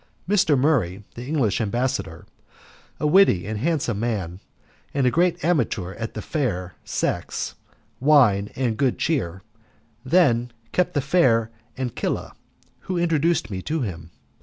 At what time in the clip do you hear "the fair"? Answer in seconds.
6.13-6.73, 10.95-11.51